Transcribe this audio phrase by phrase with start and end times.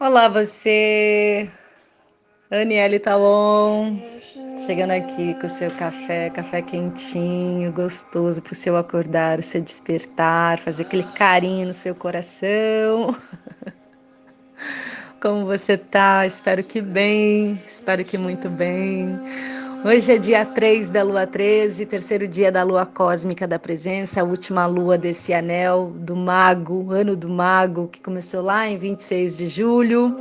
[0.00, 1.50] Olá, você!
[2.48, 3.98] Aniele Talon,
[4.64, 9.60] chegando aqui com o seu café, café quentinho, gostoso para o seu acordar, o seu
[9.60, 13.12] despertar, fazer aquele carinho no seu coração.
[15.20, 16.24] Como você tá?
[16.24, 19.18] Espero que bem, espero que muito bem.
[19.84, 24.24] Hoje é dia 3 da lua 13, terceiro dia da lua cósmica da presença, a
[24.24, 29.46] última lua desse anel do mago, ano do mago, que começou lá em 26 de
[29.46, 30.16] julho.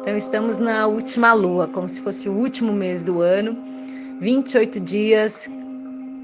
[0.00, 3.56] Então estamos na última lua, como se fosse o último mês do ano.
[4.20, 5.48] 28 dias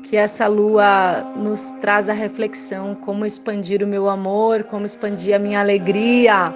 [0.02, 5.38] que essa lua nos traz a reflexão como expandir o meu amor, como expandir a
[5.38, 6.52] minha alegria.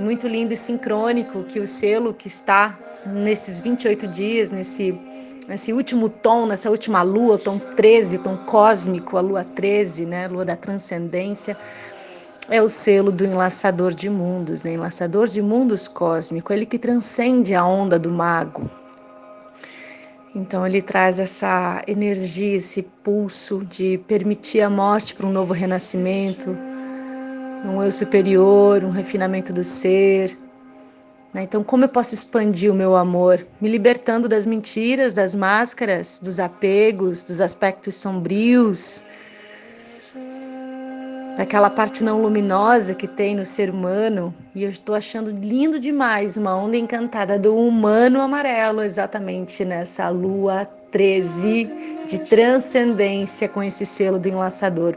[0.00, 2.76] Muito lindo e sincrônico que o selo que está
[3.06, 4.98] nesses 28 dias, nesse
[5.48, 10.28] nesse último tom, nessa última lua, tom 13, o tom cósmico, a lua 13, né,
[10.28, 11.56] lua da transcendência,
[12.48, 17.54] é o selo do enlaçador de mundos, né, enlaçador de mundos cósmico, ele que transcende
[17.54, 18.68] a onda do mago.
[20.34, 26.50] Então ele traz essa energia, esse pulso de permitir a morte para um novo renascimento,
[27.64, 30.36] um eu superior, um refinamento do ser,
[31.34, 31.42] né?
[31.42, 33.44] Então, como eu posso expandir o meu amor?
[33.60, 39.02] Me libertando das mentiras, das máscaras, dos apegos, dos aspectos sombrios,
[41.36, 44.32] daquela parte não luminosa que tem no ser humano.
[44.54, 50.64] E eu estou achando lindo demais uma onda encantada do humano amarelo, exatamente nessa lua
[50.92, 54.96] 13 de transcendência com esse selo do enlaçador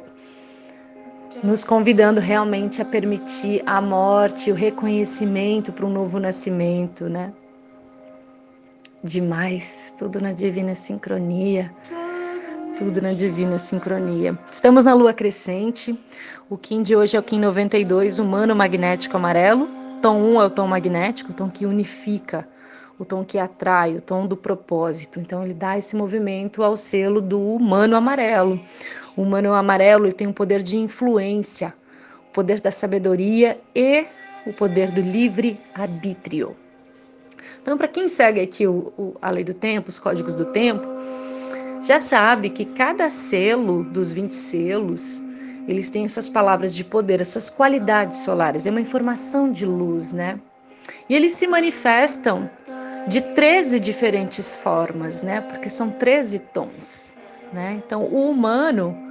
[1.43, 7.31] nos convidando realmente a permitir a morte, o reconhecimento para um novo nascimento, né?
[9.03, 11.71] Demais, tudo na divina sincronia.
[12.77, 14.37] Tudo na divina sincronia.
[14.51, 15.97] Estamos na lua crescente.
[16.49, 19.67] O Kim de hoje é o Kim 92, humano magnético amarelo.
[20.01, 22.47] Tom 1 é o tom magnético, o tom que unifica,
[22.99, 25.19] o tom que atrai, o tom do propósito.
[25.19, 28.59] Então ele dá esse movimento ao selo do humano amarelo
[29.17, 31.73] o humano amarelo tem um poder de influência,
[32.29, 34.05] o poder da sabedoria e
[34.45, 36.55] o poder do livre arbítrio.
[37.61, 40.87] Então, para quem segue aqui o, o, a lei do tempo, os códigos do tempo,
[41.81, 45.21] já sabe que cada selo dos 20 selos,
[45.67, 50.13] eles têm suas palavras de poder, as suas qualidades solares, é uma informação de luz,
[50.13, 50.39] né?
[51.09, 52.49] E eles se manifestam
[53.07, 55.41] de 13 diferentes formas, né?
[55.41, 57.17] Porque são 13 tons,
[57.51, 57.81] né?
[57.85, 59.06] Então, o humano,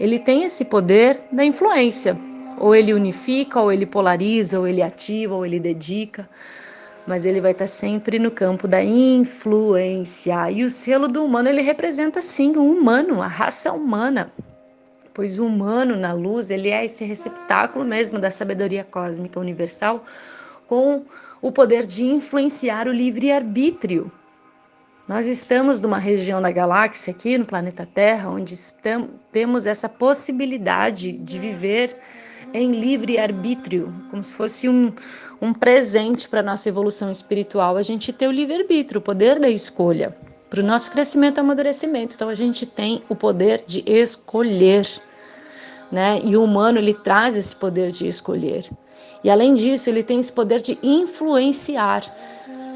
[0.00, 2.16] ele tem esse poder da influência.
[2.58, 6.26] Ou ele unifica, ou ele polariza, ou ele ativa, ou ele dedica.
[7.06, 10.50] Mas ele vai estar sempre no campo da influência.
[10.50, 14.32] E o selo do humano, ele representa sim o humano, a raça humana.
[15.12, 20.04] Pois o humano na luz, ele é esse receptáculo mesmo da sabedoria cósmica universal
[20.66, 21.02] com
[21.42, 24.10] o poder de influenciar o livre-arbítrio.
[25.10, 31.10] Nós estamos numa região da galáxia aqui no planeta Terra onde estamos, temos essa possibilidade
[31.10, 31.96] de viver
[32.54, 34.92] em livre arbítrio, como se fosse um,
[35.42, 37.76] um presente para a nossa evolução espiritual.
[37.76, 40.16] A gente ter o livre arbítrio, o poder da escolha
[40.48, 42.14] para o nosso crescimento e amadurecimento.
[42.14, 44.86] Então a gente tem o poder de escolher,
[45.90, 46.20] né?
[46.22, 48.70] E o humano ele traz esse poder de escolher.
[49.24, 52.04] E além disso, ele tem esse poder de influenciar.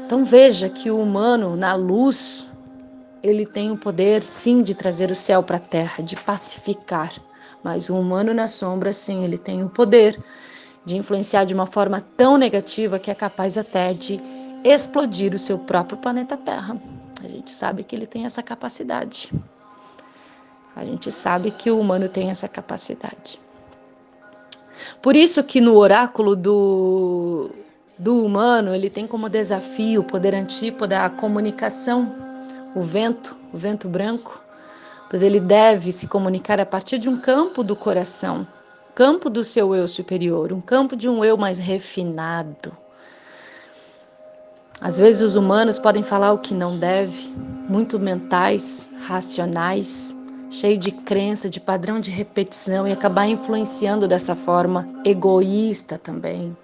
[0.05, 2.51] Então veja que o humano na luz,
[3.23, 7.11] ele tem o poder sim de trazer o céu para a terra, de pacificar.
[7.63, 10.23] Mas o humano na sombra, sim, ele tem o poder
[10.85, 14.21] de influenciar de uma forma tão negativa que é capaz até de
[14.63, 16.77] explodir o seu próprio planeta Terra.
[17.23, 19.31] A gente sabe que ele tem essa capacidade.
[20.75, 23.39] A gente sabe que o humano tem essa capacidade.
[25.01, 27.49] Por isso que no oráculo do
[27.97, 32.13] do humano, ele tem como desafio o poder antípoda a comunicação,
[32.75, 34.41] o vento, o vento branco,
[35.09, 38.45] pois ele deve se comunicar a partir de um campo do coração,
[38.93, 42.73] campo do seu eu superior, um campo de um eu mais refinado.
[44.81, 47.33] Às vezes os humanos podem falar o que não deve,
[47.69, 50.13] muito mentais, racionais,
[50.51, 56.55] cheio de crença, de padrão de repetição e acabar influenciando dessa forma egoísta também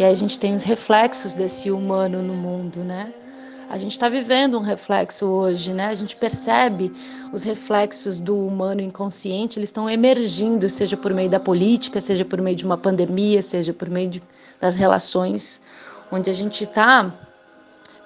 [0.00, 3.12] e aí a gente tem os reflexos desse humano no mundo, né?
[3.68, 5.88] A gente está vivendo um reflexo hoje, né?
[5.88, 6.90] A gente percebe
[7.34, 12.40] os reflexos do humano inconsciente, eles estão emergindo, seja por meio da política, seja por
[12.40, 14.22] meio de uma pandemia, seja por meio de,
[14.58, 15.60] das relações,
[16.10, 17.12] onde a gente está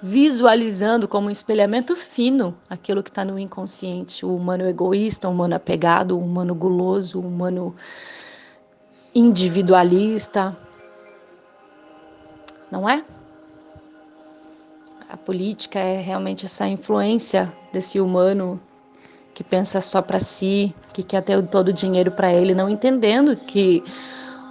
[0.03, 5.55] visualizando como um espelhamento fino aquilo que está no inconsciente, o humano egoísta, o humano
[5.55, 7.73] apegado, o humano guloso, o humano
[9.15, 10.53] individualista,
[12.75, 13.05] não é?
[15.09, 18.59] A política é realmente essa influência desse humano
[19.33, 23.37] que pensa só para si, que quer ter todo o dinheiro para ele, não entendendo
[23.37, 23.81] que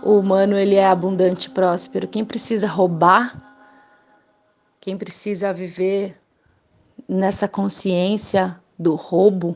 [0.02, 2.08] o humano ele é abundante e próspero.
[2.08, 3.36] Quem precisa roubar,
[4.80, 6.18] quem precisa viver
[7.06, 9.54] nessa consciência do roubo,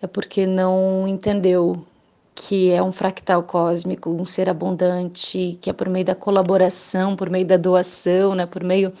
[0.00, 1.84] é porque não entendeu
[2.40, 7.28] que é um fractal cósmico, um ser abundante, que é por meio da colaboração, por
[7.28, 8.92] meio da doação, né, por meio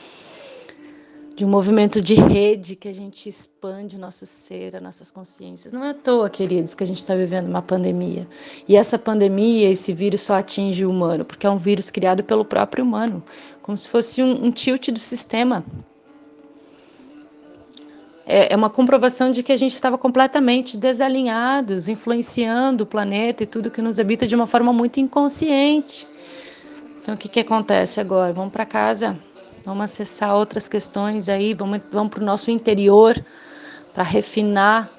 [1.36, 5.72] de um movimento de rede que a gente expande o nosso ser, as nossas consciências.
[5.72, 8.26] Não é à toa, queridos, que a gente está vivendo uma pandemia.
[8.66, 12.44] E essa pandemia, esse vírus só atinge o humano, porque é um vírus criado pelo
[12.44, 13.22] próprio humano,
[13.62, 15.64] como se fosse um, um tilt do sistema.
[18.28, 23.46] É, é uma comprovação de que a gente estava completamente desalinhados, influenciando o planeta e
[23.46, 26.06] tudo que nos habita de uma forma muito inconsciente.
[27.00, 28.32] Então, o que, que acontece agora?
[28.32, 29.18] Vamos para casa
[29.68, 33.22] Vamos acessar outras questões aí, vamos, vamos para o nosso interior
[33.92, 34.90] para refinar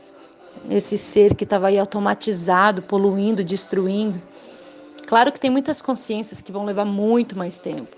[0.69, 4.21] esse ser que estava aí automatizado, poluindo, destruindo.
[5.07, 7.97] Claro que tem muitas consciências que vão levar muito mais tempo,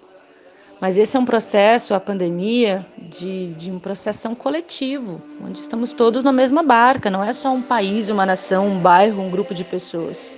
[0.82, 6.24] mas esse é um processo, a pandemia, de, de um processo coletivo, onde estamos todos
[6.24, 9.64] na mesma barca, não é só um país, uma nação, um bairro, um grupo de
[9.64, 10.36] pessoas.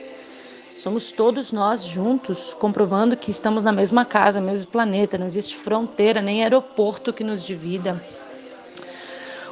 [0.75, 6.21] Somos todos nós juntos, comprovando que estamos na mesma casa, mesmo planeta, não existe fronteira
[6.21, 8.03] nem aeroporto que nos divida.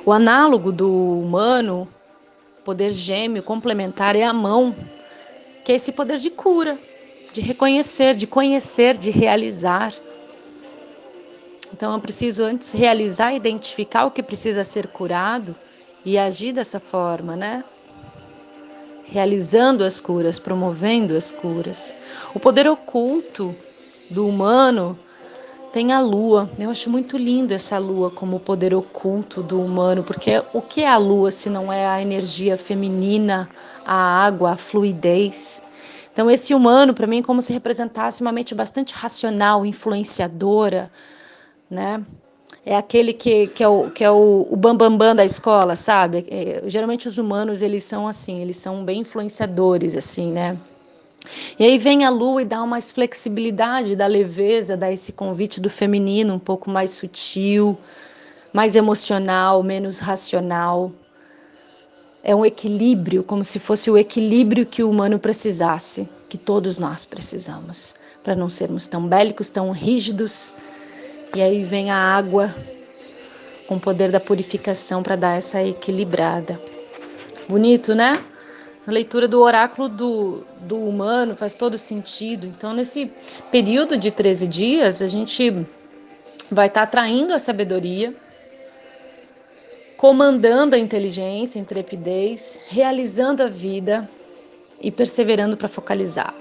[0.05, 1.87] O análogo do humano,
[2.65, 4.75] poder gêmeo complementar, é a mão,
[5.63, 6.77] que é esse poder de cura,
[7.31, 9.93] de reconhecer, de conhecer, de realizar.
[11.73, 15.55] Então eu preciso antes realizar, identificar o que precisa ser curado
[16.03, 17.63] e agir dessa forma, né?
[19.11, 21.93] realizando as curas, promovendo as curas.
[22.33, 23.53] O poder oculto
[24.09, 24.97] do humano
[25.73, 26.49] tem a lua.
[26.57, 30.87] Eu acho muito lindo essa lua como poder oculto do humano, porque o que é
[30.87, 33.49] a lua se não é a energia feminina,
[33.85, 35.61] a água, a fluidez?
[36.13, 40.91] Então, esse humano, para mim, é como se representasse uma mente bastante racional, influenciadora,
[41.71, 42.05] né?
[42.65, 45.75] é aquele que, que é, o, que é o, o bambambam bam, bam da escola,
[45.75, 46.25] sabe?
[46.29, 50.57] É, geralmente os humanos, eles são assim, eles são bem influenciadores, assim, né?
[51.57, 55.69] E aí vem a lua e dá mais flexibilidade, dá leveza, dá esse convite do
[55.69, 57.77] feminino um pouco mais sutil,
[58.51, 60.91] mais emocional, menos racional.
[62.23, 67.05] É um equilíbrio, como se fosse o equilíbrio que o humano precisasse, que todos nós
[67.05, 70.53] precisamos, para não sermos tão bélicos, tão rígidos,
[71.33, 72.53] e aí vem a água
[73.67, 76.59] com o poder da purificação para dar essa equilibrada.
[77.47, 78.21] Bonito, né?
[78.85, 82.45] A leitura do oráculo do, do humano faz todo sentido.
[82.47, 83.11] Então, nesse
[83.49, 85.65] período de 13 dias, a gente
[86.51, 88.13] vai estar tá atraindo a sabedoria,
[89.95, 94.09] comandando a inteligência, intrepidez, realizando a vida
[94.81, 96.33] e perseverando para focalizar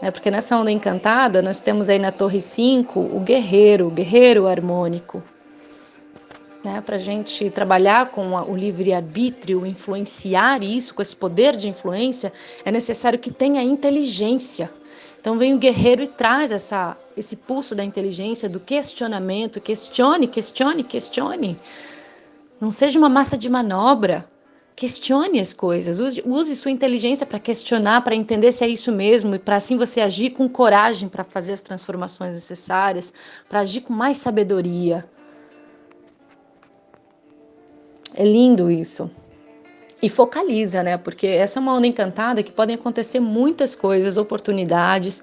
[0.00, 0.10] né?
[0.10, 5.22] Porque nessa onda encantada nós temos aí na Torre 5 o guerreiro, o guerreiro harmônico.
[6.62, 6.80] Né?
[6.80, 12.32] Para a gente trabalhar com o livre-arbítrio, influenciar isso, com esse poder de influência,
[12.64, 14.70] é necessário que tenha inteligência.
[15.20, 19.60] Então vem o guerreiro e traz essa, esse pulso da inteligência, do questionamento.
[19.60, 21.58] Questione, questione, questione.
[22.60, 24.28] Não seja uma massa de manobra.
[24.76, 29.34] Questione as coisas, use, use sua inteligência para questionar, para entender se é isso mesmo
[29.34, 33.10] e para assim você agir com coragem para fazer as transformações necessárias,
[33.48, 35.08] para agir com mais sabedoria.
[38.14, 39.10] É lindo isso.
[40.02, 40.98] E focaliza, né?
[40.98, 45.22] Porque essa é uma onda encantada que podem acontecer muitas coisas, oportunidades,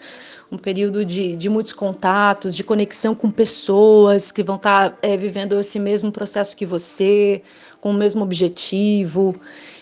[0.52, 5.16] um período de, de muitos contatos, de conexão com pessoas que vão estar tá, é,
[5.16, 7.42] vivendo esse mesmo processo que você,
[7.80, 9.36] com o mesmo objetivo.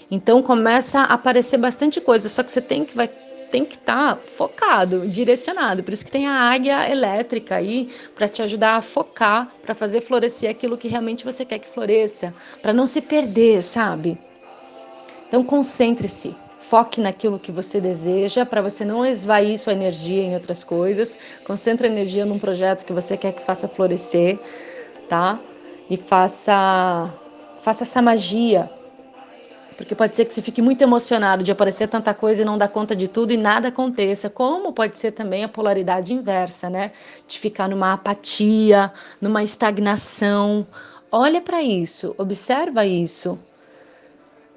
[0.09, 3.09] Então começa a aparecer bastante coisa, só que você tem que vai
[3.51, 5.83] tem que estar tá focado, direcionado.
[5.83, 9.99] Por isso que tem a águia elétrica aí para te ajudar a focar, para fazer
[9.99, 14.17] florescer aquilo que realmente você quer que floresça, para não se perder, sabe?
[15.31, 20.61] Então concentre-se, foque naquilo que você deseja, para você não esvair sua energia em outras
[20.61, 21.17] coisas.
[21.47, 24.37] Concentre a energia num projeto que você quer que faça florescer,
[25.07, 25.39] tá?
[25.89, 27.09] E faça
[27.61, 28.69] Faça essa magia.
[29.77, 32.67] Porque pode ser que você fique muito emocionado de aparecer tanta coisa e não dar
[32.67, 34.29] conta de tudo e nada aconteça.
[34.29, 36.91] Como pode ser também a polaridade inversa, né?
[37.27, 40.67] De ficar numa apatia, numa estagnação.
[41.11, 43.39] Olha para isso, observa isso.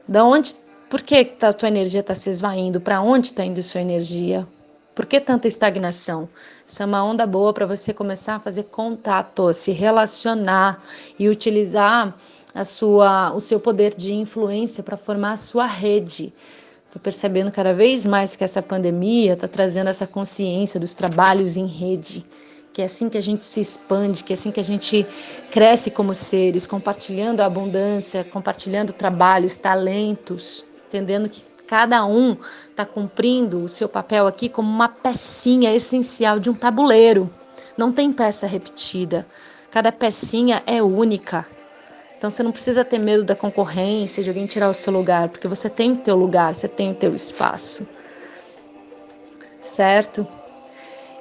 [0.09, 0.57] Da onde,
[0.88, 2.80] por que a tua energia está se esvaindo?
[2.80, 4.46] Para onde está indo sua energia?
[4.94, 6.28] Por que tanta estagnação?
[6.68, 10.78] Essa é uma onda boa para você começar a fazer contato, se relacionar
[11.18, 12.16] e utilizar
[12.54, 16.32] a sua, o seu poder de influência para formar a sua rede.
[16.86, 21.66] Estou percebendo cada vez mais que essa pandemia está trazendo essa consciência dos trabalhos em
[21.66, 22.24] rede,
[22.72, 25.04] que é assim que a gente se expande, que é assim que a gente
[25.50, 30.64] cresce como seres, compartilhando a abundância, compartilhando trabalhos, talentos,
[30.94, 32.36] entendendo que cada um
[32.70, 37.28] está cumprindo o seu papel aqui como uma pecinha essencial de um tabuleiro.
[37.76, 39.26] Não tem peça repetida.
[39.72, 41.44] Cada pecinha é única.
[42.16, 45.48] Então você não precisa ter medo da concorrência, de alguém tirar o seu lugar, porque
[45.48, 47.86] você tem o teu lugar, você tem o teu espaço.
[49.60, 50.26] Certo?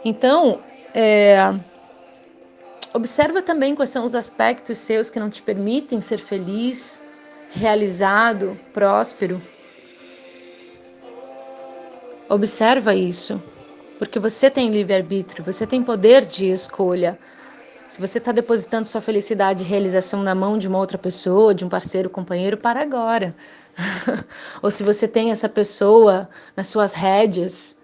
[0.05, 0.59] Então,
[0.93, 1.53] é,
[2.93, 7.01] observa também quais são os aspectos seus que não te permitem ser feliz,
[7.51, 9.41] realizado, próspero.
[12.33, 13.39] Observa isso,
[13.99, 17.19] porque você tem livre-arbítrio, você tem poder de escolha.
[17.87, 21.63] Se você está depositando sua felicidade e realização na mão de uma outra pessoa, de
[21.63, 23.35] um parceiro, companheiro, para agora.
[24.63, 27.77] Ou se você tem essa pessoa nas suas rédeas,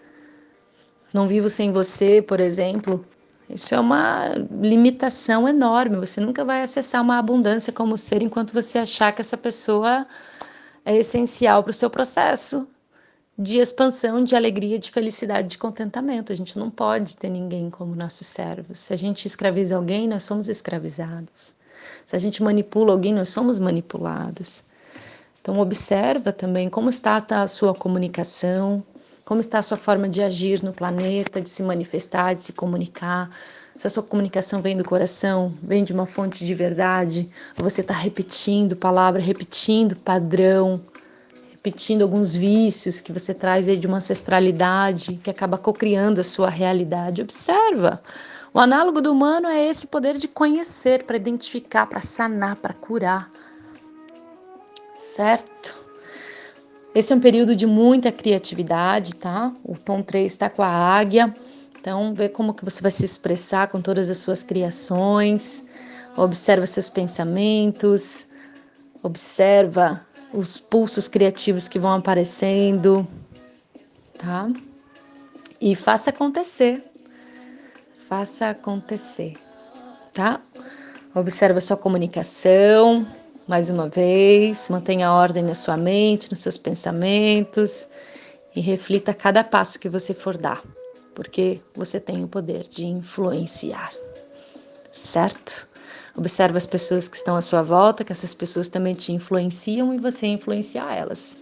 [1.13, 3.05] não vivo sem você, por exemplo,
[3.47, 4.29] isso é uma
[4.59, 5.97] limitação enorme.
[5.97, 10.07] Você nunca vai acessar uma abundância como ser enquanto você achar que essa pessoa
[10.83, 12.67] é essencial para o seu processo
[13.41, 16.33] de expansão, de alegria, de felicidade, de contentamento.
[16.33, 18.75] A gente não pode ter ninguém como nosso servo.
[18.75, 21.53] Se a gente escraviza alguém, nós somos escravizados.
[22.05, 24.61] Se a gente manipula alguém, nós somos manipulados.
[25.41, 28.83] Então observa também como está a sua comunicação,
[29.23, 33.29] como está a sua forma de agir no planeta, de se manifestar, de se comunicar.
[33.73, 37.93] Se a sua comunicação vem do coração, vem de uma fonte de verdade, você está
[37.93, 40.81] repetindo palavra, repetindo padrão,
[41.69, 47.21] repetindo alguns vícios que você traz de uma ancestralidade que acaba cocriando a sua realidade.
[47.21, 48.01] Observa.
[48.51, 53.31] O análogo do humano é esse poder de conhecer, para identificar, para sanar, para curar.
[54.95, 55.75] Certo?
[56.95, 59.53] Esse é um período de muita criatividade, tá?
[59.63, 61.31] O tom 3 está com a águia.
[61.79, 65.63] Então, vê como que você vai se expressar com todas as suas criações.
[66.17, 68.27] Observa seus pensamentos.
[69.03, 73.07] Observa os pulsos criativos que vão aparecendo,
[74.17, 74.49] tá?
[75.59, 76.83] E faça acontecer.
[78.07, 79.33] Faça acontecer,
[80.13, 80.41] tá?
[81.13, 83.07] Observa sua comunicação,
[83.47, 87.87] mais uma vez, mantenha ordem na sua mente, nos seus pensamentos
[88.55, 90.63] e reflita cada passo que você for dar,
[91.13, 93.91] porque você tem o poder de influenciar,
[94.91, 95.68] certo?
[96.15, 99.97] Observa as pessoas que estão à sua volta, que essas pessoas também te influenciam e
[99.97, 101.37] você influenciar elas.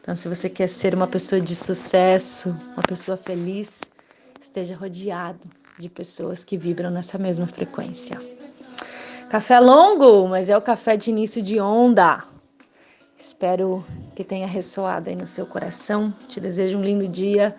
[0.00, 3.80] Então, se você quer ser uma pessoa de sucesso, uma pessoa feliz,
[4.40, 5.40] esteja rodeado
[5.78, 8.18] de pessoas que vibram nessa mesma frequência.
[9.30, 12.22] Café longo, mas é o café de início de onda.
[13.18, 16.14] Espero que tenha ressoado aí no seu coração.
[16.28, 17.56] Te desejo um lindo dia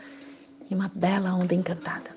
[0.69, 2.14] e uma bela onda encantada.